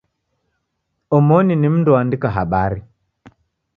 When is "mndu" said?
1.73-1.89